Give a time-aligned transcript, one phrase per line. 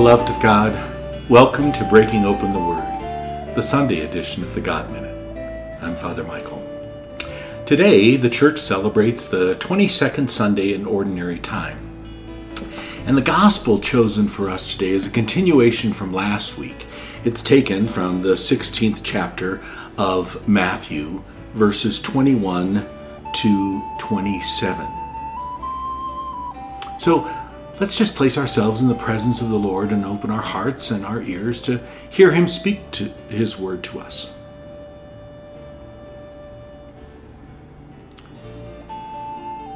[0.00, 4.90] Beloved of God, welcome to Breaking Open the Word, the Sunday edition of the God
[4.90, 5.76] Minute.
[5.82, 6.66] I'm Father Michael.
[7.66, 11.78] Today, the church celebrates the 22nd Sunday in Ordinary Time.
[13.04, 16.86] And the gospel chosen for us today is a continuation from last week.
[17.22, 19.60] It's taken from the 16th chapter
[19.98, 21.22] of Matthew,
[21.52, 22.86] verses 21
[23.34, 24.86] to 27.
[27.00, 27.30] So
[27.80, 31.04] let's just place ourselves in the presence of the Lord and open our hearts and
[31.04, 31.80] our ears to
[32.10, 34.34] hear Him speak to His word to us.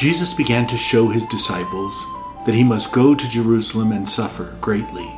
[0.00, 2.06] Jesus began to show his disciples
[2.46, 5.10] that he must go to Jerusalem and suffer greatly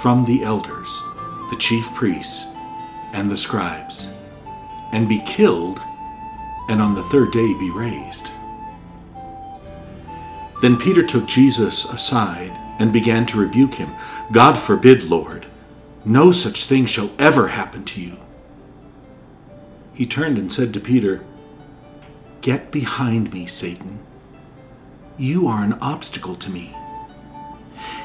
[0.00, 1.02] from the elders,
[1.50, 2.54] the chief priests,
[3.12, 4.12] and the scribes,
[4.92, 5.80] and be killed,
[6.68, 8.30] and on the third day be raised.
[10.64, 13.90] Then Peter took Jesus aside and began to rebuke him.
[14.32, 15.44] God forbid, Lord,
[16.06, 18.16] no such thing shall ever happen to you.
[19.92, 21.22] He turned and said to Peter,
[22.40, 24.06] Get behind me, Satan.
[25.18, 26.74] You are an obstacle to me.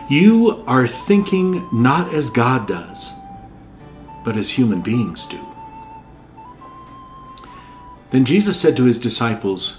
[0.09, 3.15] You are thinking not as God does,
[4.25, 5.39] but as human beings do.
[8.09, 9.78] Then Jesus said to his disciples,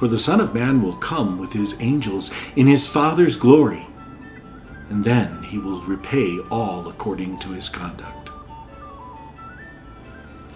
[0.00, 3.86] For the Son of Man will come with his angels in his Father's glory,
[4.88, 8.30] and then he will repay all according to his conduct.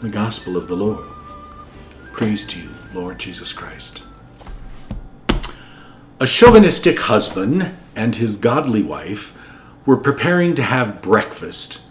[0.01, 1.07] The Gospel of the Lord.
[2.15, 4.03] Praise to you, Lord Jesus Christ.
[6.19, 9.37] A chauvinistic husband and his godly wife
[9.85, 11.83] were preparing to have breakfast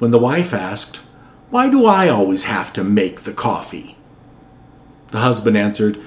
[0.00, 0.96] when the wife asked,
[1.50, 3.96] Why do I always have to make the coffee?
[5.12, 6.02] The husband answered,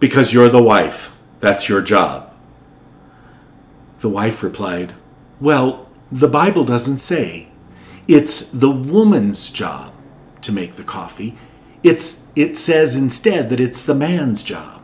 [0.00, 1.16] because you're the wife.
[1.38, 2.32] That's your job.
[4.00, 4.94] The wife replied,
[5.40, 7.48] Well, the Bible doesn't say.
[8.08, 9.92] It's the woman's job
[10.40, 11.36] to make the coffee.
[11.82, 14.82] It's, it says instead that it's the man's job.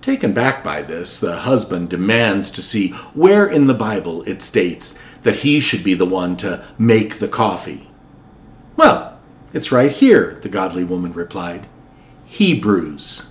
[0.00, 5.00] Taken back by this, the husband demands to see where in the Bible it states
[5.22, 7.90] that he should be the one to make the coffee.
[8.76, 9.18] Well,
[9.52, 11.66] it's right here, the godly woman replied.
[12.24, 13.29] Hebrews.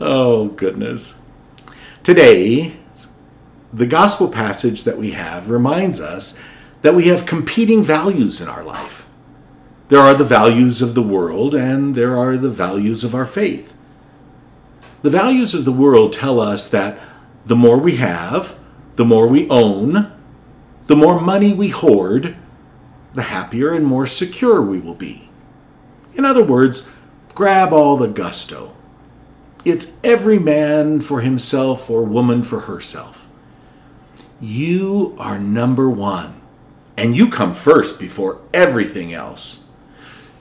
[0.00, 1.20] Oh, goodness.
[2.02, 2.76] Today,
[3.72, 6.42] the gospel passage that we have reminds us
[6.82, 9.08] that we have competing values in our life.
[9.88, 13.74] There are the values of the world, and there are the values of our faith.
[15.02, 16.98] The values of the world tell us that
[17.44, 18.58] the more we have,
[18.96, 20.12] the more we own,
[20.86, 22.36] the more money we hoard,
[23.14, 25.30] the happier and more secure we will be.
[26.14, 26.88] In other words,
[27.40, 28.76] grab all the gusto.
[29.64, 33.30] It's every man for himself or woman for herself.
[34.42, 36.42] You are number one,
[36.98, 39.70] and you come first before everything else.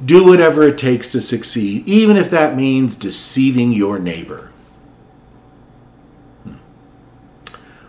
[0.03, 4.51] Do whatever it takes to succeed, even if that means deceiving your neighbor.
[6.43, 6.55] Hmm.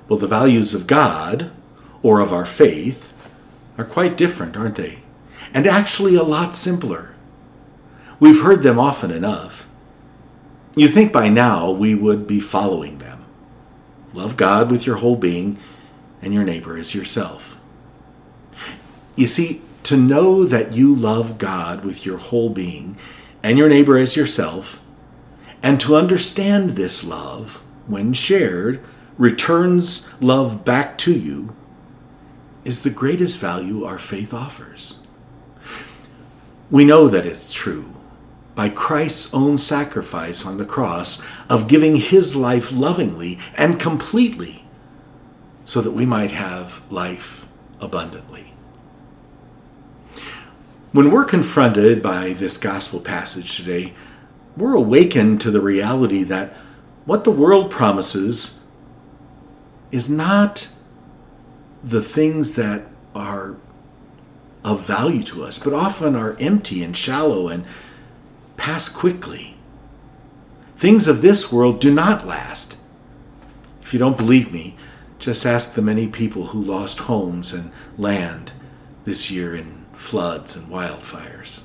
[0.08, 1.50] Well, the values of God
[2.00, 3.12] or of our faith
[3.76, 5.00] are quite different, aren't they?
[5.52, 7.09] And actually a lot simpler.
[8.20, 9.68] We've heard them often enough.
[10.76, 13.24] You think by now we would be following them.
[14.12, 15.58] Love God with your whole being
[16.20, 17.58] and your neighbor as yourself.
[19.16, 22.98] You see, to know that you love God with your whole being
[23.42, 24.84] and your neighbor as yourself,
[25.62, 28.84] and to understand this love, when shared,
[29.16, 31.56] returns love back to you,
[32.64, 35.06] is the greatest value our faith offers.
[36.70, 37.99] We know that it's true
[38.54, 44.64] by Christ's own sacrifice on the cross of giving his life lovingly and completely
[45.64, 47.46] so that we might have life
[47.80, 48.52] abundantly.
[50.92, 53.94] When we're confronted by this gospel passage today,
[54.56, 56.52] we're awakened to the reality that
[57.04, 58.66] what the world promises
[59.92, 60.68] is not
[61.82, 62.82] the things that
[63.14, 63.56] are
[64.64, 67.64] of value to us, but often are empty and shallow and
[68.60, 69.56] pass quickly.
[70.76, 72.78] Things of this world do not last.
[73.80, 74.76] If you don't believe me,
[75.18, 78.52] just ask the many people who lost homes and land
[79.04, 81.64] this year in floods and wildfires.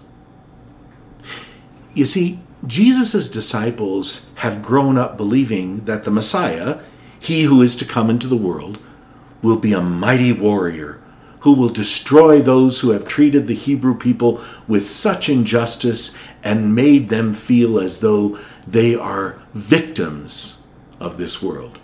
[1.94, 6.80] You see, Jesus' disciples have grown up believing that the Messiah,
[7.20, 8.80] he who is to come into the world,
[9.42, 11.02] will be a mighty warrior
[11.46, 17.10] who will destroy those who have treated the Hebrew people with such injustice and made
[17.10, 18.38] them feel as though
[18.68, 20.66] they are victims
[21.00, 21.80] of this world.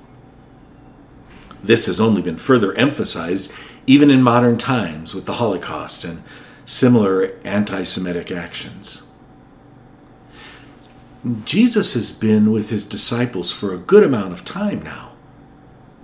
[1.63, 3.51] This has only been further emphasized
[3.87, 6.21] even in modern times with the Holocaust and
[6.63, 9.07] similar anti Semitic actions.
[11.43, 15.13] Jesus has been with his disciples for a good amount of time now,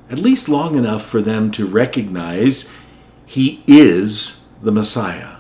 [0.10, 2.76] at least long enough for them to recognize
[3.26, 5.38] he is the Messiah,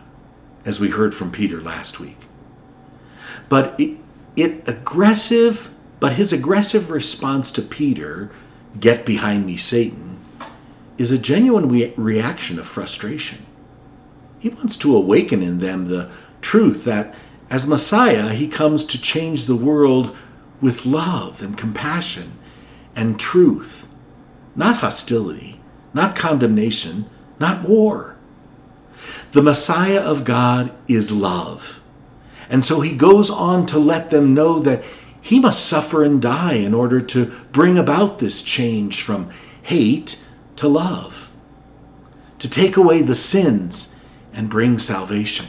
[0.66, 2.27] as we heard from Peter last week.
[3.50, 3.98] But it,
[4.36, 8.30] it aggressive, but his aggressive response to Peter,
[8.80, 10.20] get behind me, Satan,
[10.98, 13.46] is a genuine re- reaction of frustration.
[14.40, 17.16] He wants to awaken in them the truth that
[17.50, 20.16] as Messiah, he comes to change the world
[20.62, 22.34] with love and compassion
[22.96, 23.94] and truth,
[24.56, 25.62] not hostility,
[25.94, 27.10] not condemnation,
[27.40, 28.18] not war.
[29.32, 31.82] The Messiah of God is love.
[32.50, 34.84] And so he goes on to let them know that
[35.22, 39.30] he must suffer and die in order to bring about this change from
[39.64, 41.30] hate to love,
[42.40, 44.00] to take away the sins
[44.32, 45.48] and bring salvation.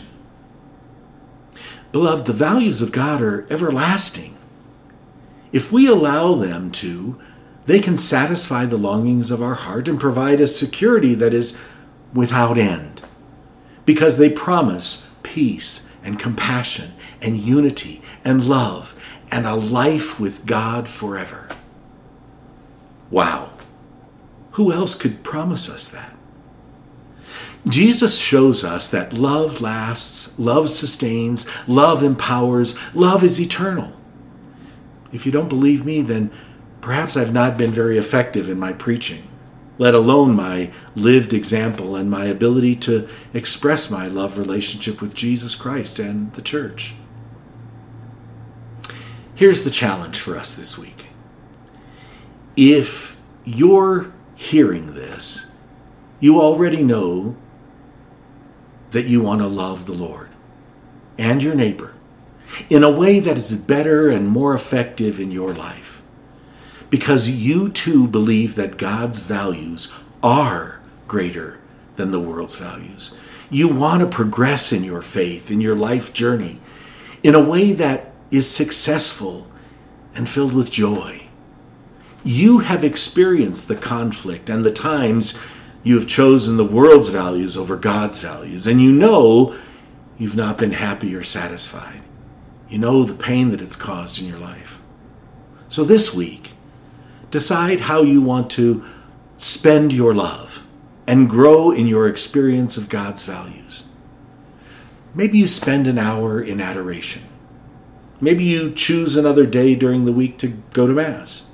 [1.92, 4.36] Beloved, the values of God are everlasting.
[5.52, 7.18] If we allow them to,
[7.66, 11.62] they can satisfy the longings of our heart and provide a security that is
[12.12, 13.02] without end,
[13.84, 18.94] because they promise peace and compassion and unity and love
[19.30, 21.48] and a life with God forever.
[23.10, 23.52] Wow.
[24.52, 26.18] Who else could promise us that?
[27.68, 33.92] Jesus shows us that love lasts, love sustains, love empowers, love is eternal.
[35.12, 36.30] If you don't believe me, then
[36.80, 39.22] perhaps I've not been very effective in my preaching,
[39.78, 45.54] let alone my lived example and my ability to express my love relationship with Jesus
[45.54, 46.94] Christ and the church.
[49.34, 51.08] Here's the challenge for us this week.
[52.56, 55.52] If you're hearing this,
[56.18, 57.36] you already know
[58.90, 60.30] that you want to love the Lord
[61.16, 61.94] and your neighbor
[62.68, 65.97] in a way that is better and more effective in your life.
[66.90, 71.60] Because you too believe that God's values are greater
[71.96, 73.16] than the world's values.
[73.50, 76.60] You want to progress in your faith, in your life journey,
[77.22, 79.46] in a way that is successful
[80.14, 81.28] and filled with joy.
[82.24, 85.42] You have experienced the conflict and the times
[85.82, 89.54] you have chosen the world's values over God's values, and you know
[90.18, 92.02] you've not been happy or satisfied.
[92.68, 94.82] You know the pain that it's caused in your life.
[95.68, 96.52] So this week,
[97.30, 98.84] decide how you want to
[99.36, 100.66] spend your love
[101.06, 103.88] and grow in your experience of God's values.
[105.14, 107.22] Maybe you spend an hour in adoration.
[108.20, 111.50] Maybe you choose another day during the week to go to Mass.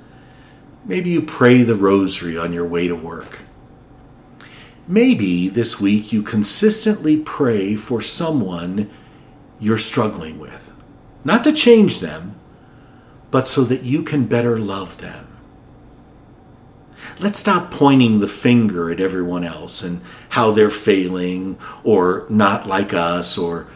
[0.83, 3.39] Maybe you pray the rosary on your way to work.
[4.87, 8.89] Maybe this week you consistently pray for someone
[9.59, 10.71] you're struggling with.
[11.23, 12.35] Not to change them,
[13.31, 15.34] but so that you can better love them.
[17.19, 22.93] Let's stop pointing the finger at everyone else and how they're failing or not like
[22.93, 23.67] us, or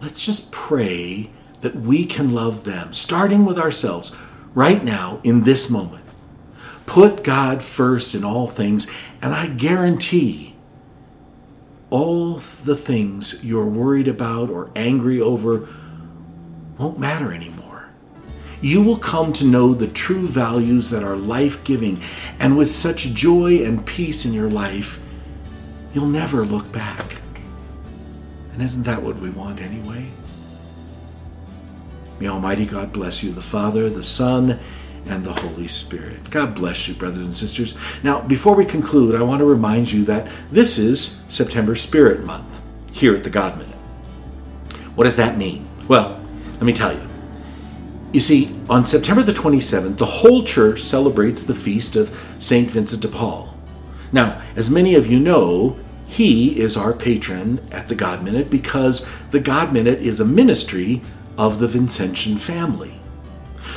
[0.00, 1.30] let's just pray
[1.62, 4.14] that we can love them, starting with ourselves
[4.54, 6.04] right now in this moment.
[6.84, 10.54] Put God first in all things, and I guarantee
[11.88, 15.66] all the things you're worried about or angry over
[16.76, 17.63] won't matter anymore.
[18.64, 22.00] You will come to know the true values that are life giving,
[22.40, 25.02] and with such joy and peace in your life,
[25.92, 27.16] you'll never look back.
[28.54, 30.06] And isn't that what we want anyway?
[32.18, 34.58] May Almighty God bless you, the Father, the Son,
[35.04, 36.30] and the Holy Spirit.
[36.30, 37.76] God bless you, brothers and sisters.
[38.02, 42.62] Now, before we conclude, I want to remind you that this is September Spirit Month
[42.94, 43.76] here at the God Minute.
[44.94, 45.68] What does that mean?
[45.86, 46.18] Well,
[46.54, 47.13] let me tell you.
[48.14, 52.70] You see, on September the 27th, the whole church celebrates the feast of St.
[52.70, 53.56] Vincent de Paul.
[54.12, 59.10] Now, as many of you know, he is our patron at the God Minute because
[59.32, 61.02] the God Minute is a ministry
[61.36, 63.00] of the Vincentian family.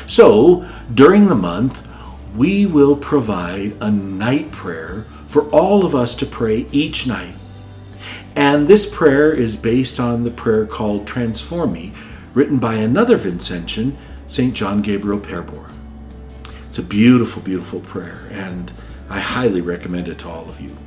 [0.06, 1.88] So, during the month,
[2.36, 7.34] we will provide a night prayer for all of us to pray each night.
[8.36, 11.91] And this prayer is based on the prayer called Transform Me,
[12.36, 13.96] written by another Vincentian,
[14.27, 14.53] St.
[14.53, 15.72] John Gabriel Perboyre.
[16.67, 18.72] It's a beautiful, beautiful prayer, and
[19.10, 20.77] I highly recommend it to all of you.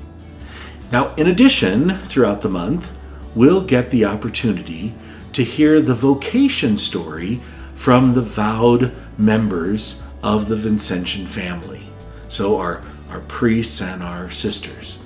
[0.93, 2.97] Now, in addition, throughout the month,
[3.35, 4.95] we'll get the opportunity
[5.33, 7.41] to hear the vocation story
[7.75, 11.83] from the vowed members of the Vincentian family.
[12.29, 15.03] So, our, our priests and our sisters.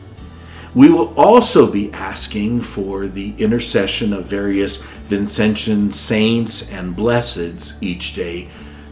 [0.75, 8.15] We will also be asking for the intercession of various Vincentian saints and blesseds each
[8.15, 8.49] day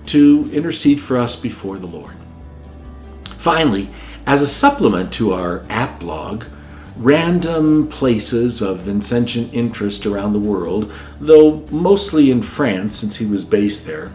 [0.06, 2.14] to intercede for us before the Lord.
[3.38, 3.88] Finally,
[4.26, 6.44] as a supplement to our app blog,
[6.96, 13.44] random places of Vincentian interest around the world, though mostly in France since he was
[13.44, 14.10] based there,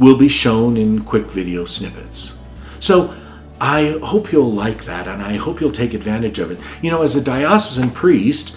[0.00, 2.38] will be shown in quick video snippets.
[2.80, 3.14] So
[3.60, 6.58] I hope you'll like that and I hope you'll take advantage of it.
[6.82, 8.56] You know, as a diocesan priest,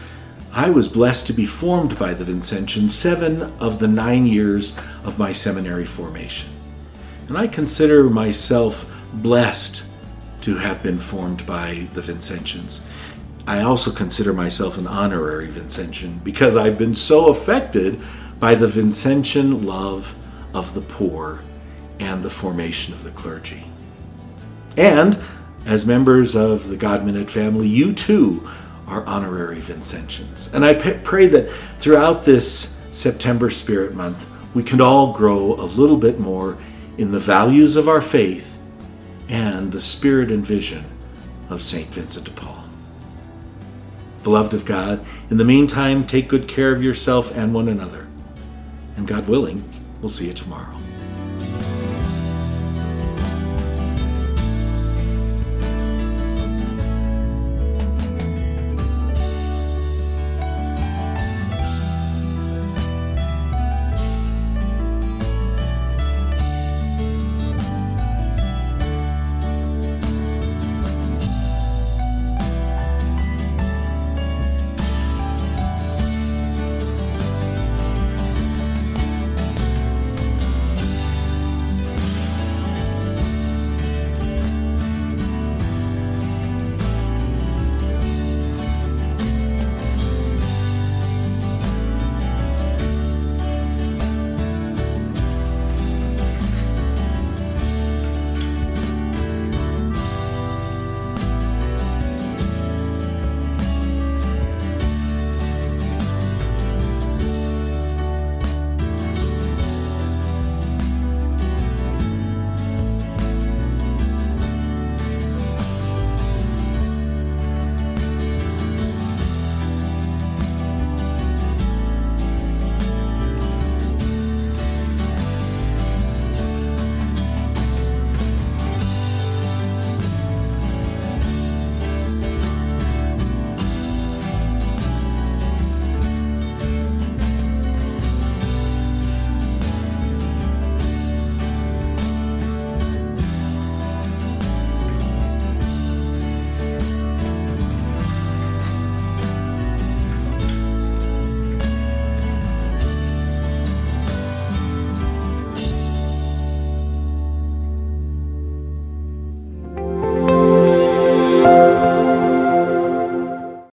[0.57, 5.19] I was blessed to be formed by the Vincentians seven of the nine years of
[5.19, 6.49] my seminary formation.
[7.27, 9.87] And I consider myself blessed
[10.41, 12.83] to have been formed by the Vincentians.
[13.45, 18.01] I also consider myself an honorary Vincentian because I've been so affected
[18.39, 20.17] by the Vincentian love
[20.55, 21.43] of the poor
[21.99, 23.65] and the formation of the clergy.
[24.75, 25.19] And
[25.67, 28.49] as members of the God Minute family, you too
[28.87, 30.53] are honorary Vincentians.
[30.53, 35.97] And I pray that throughout this September Spirit Month, we can all grow a little
[35.97, 36.57] bit more
[36.97, 38.59] in the values of our faith
[39.29, 40.85] and the spirit and vision
[41.49, 41.87] of St.
[41.89, 42.63] Vincent de Paul.
[44.23, 48.07] Beloved of God, in the meantime, take good care of yourself and one another.
[48.95, 49.67] And God willing,
[50.01, 50.76] we'll see you tomorrow.